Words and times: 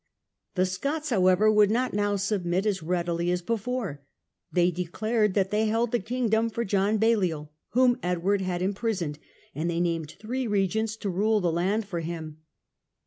The 0.55 0.65
Scots, 0.65 1.11
however, 1.11 1.51
would 1.51 1.69
not 1.69 1.93
now 1.93 2.15
submit 2.15 2.65
as 2.65 2.81
readily 2.81 3.29
as 3.29 3.43
before. 3.43 4.01
They 4.51 4.71
declared 4.71 5.35
that 5.35 5.51
they 5.51 5.67
held 5.67 5.91
the 5.91 5.99
kingdom 5.99 6.49
for 6.49 6.65
John 6.65 6.97
Balliol, 6.97 7.51
whom 7.73 7.99
Edward 8.01 8.41
had 8.41 8.63
im 8.63 8.69
The 8.69 8.69
Rising 8.69 8.73
prisoned, 8.79 9.19
and 9.53 9.69
they 9.69 9.79
named 9.79 10.15
three 10.19 10.47
regents 10.47 10.95
to 10.95 11.09
of 11.09 11.13
Scotland, 11.13 11.19
rule 11.19 11.39
the 11.41 11.51
land 11.51 11.87
for 11.87 11.99
him. 11.99 12.41